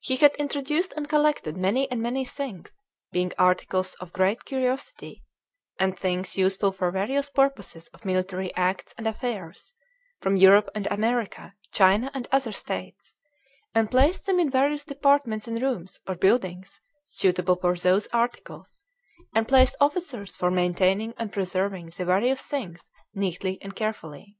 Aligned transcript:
He 0.00 0.16
had 0.16 0.36
introduced 0.36 0.92
and 0.94 1.08
collected 1.08 1.56
many 1.56 1.90
and 1.90 2.02
many 2.02 2.22
things, 2.26 2.70
being 3.12 3.32
articles 3.38 3.94
of 3.94 4.12
great 4.12 4.44
curiosity, 4.44 5.24
and 5.80 5.98
things 5.98 6.36
useful 6.36 6.70
for 6.70 6.90
various 6.90 7.30
purposes 7.30 7.88
of 7.94 8.04
military 8.04 8.54
acts 8.56 8.92
and 8.98 9.06
affairs, 9.08 9.72
from 10.20 10.36
Europe 10.36 10.68
and 10.74 10.86
America, 10.90 11.54
China, 11.72 12.10
and 12.12 12.28
other 12.30 12.52
states, 12.52 13.16
and 13.74 13.90
placed 13.90 14.26
them 14.26 14.38
in 14.38 14.50
various 14.50 14.84
departments 14.84 15.48
and 15.48 15.62
rooms 15.62 15.98
or 16.06 16.14
buildings 16.14 16.82
suitable 17.06 17.56
for 17.56 17.74
those 17.74 18.06
articles, 18.08 18.84
and 19.34 19.48
placed 19.48 19.76
officers 19.80 20.36
for 20.36 20.50
maintaining 20.50 21.14
and 21.16 21.32
preserving 21.32 21.86
the 21.96 22.04
various 22.04 22.42
things 22.42 22.90
neatly 23.14 23.56
and 23.62 23.74
carefully. 23.74 24.36